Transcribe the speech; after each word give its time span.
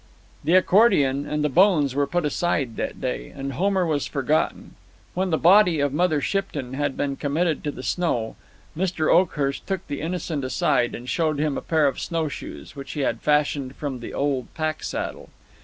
The 0.43 0.55
accordion 0.55 1.27
and 1.27 1.43
the 1.43 1.47
bones 1.47 1.93
were 1.93 2.07
put 2.07 2.25
aside 2.25 2.75
that 2.75 2.99
day, 2.99 3.31
and 3.35 3.53
Homer 3.53 3.85
was 3.85 4.07
forgotten. 4.07 4.73
When 5.13 5.29
the 5.29 5.37
body 5.37 5.79
of 5.79 5.93
Mother 5.93 6.19
Shipton 6.21 6.73
had 6.73 6.97
been 6.97 7.15
committed 7.17 7.63
to 7.65 7.69
the 7.71 7.83
snow, 7.83 8.35
Mr. 8.75 9.13
Oakhurst 9.13 9.67
took 9.67 9.87
the 9.87 10.01
Innocent 10.01 10.43
aside, 10.43 10.95
and 10.95 11.07
showed 11.07 11.37
him 11.39 11.55
a 11.55 11.61
pair 11.61 11.85
of 11.85 11.99
snowshoes, 11.99 12.75
which 12.75 12.93
he 12.93 13.01
had 13.01 13.21
fashioned 13.21 13.75
from 13.75 13.99
the 13.99 14.11
old 14.11 14.51
pack 14.55 14.81
saddle. 14.81 15.29